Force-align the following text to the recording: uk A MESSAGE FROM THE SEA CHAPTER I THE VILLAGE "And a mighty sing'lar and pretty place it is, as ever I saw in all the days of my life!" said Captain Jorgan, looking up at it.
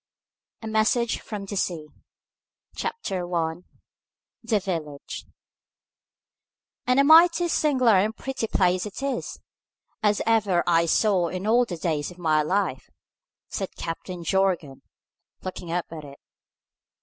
uk 0.63 0.67
A 0.67 0.67
MESSAGE 0.67 1.21
FROM 1.21 1.45
THE 1.45 1.55
SEA 1.55 1.85
CHAPTER 2.75 3.31
I 3.35 3.57
THE 4.41 4.59
VILLAGE 4.59 5.27
"And 6.87 6.99
a 6.99 7.03
mighty 7.03 7.47
sing'lar 7.47 7.97
and 7.99 8.17
pretty 8.17 8.47
place 8.47 8.87
it 8.87 9.03
is, 9.03 9.37
as 10.01 10.19
ever 10.25 10.63
I 10.65 10.87
saw 10.87 11.27
in 11.27 11.45
all 11.45 11.65
the 11.65 11.77
days 11.77 12.09
of 12.09 12.17
my 12.17 12.41
life!" 12.41 12.89
said 13.47 13.75
Captain 13.75 14.23
Jorgan, 14.23 14.81
looking 15.43 15.71
up 15.71 15.85
at 15.91 16.03
it. 16.05 16.17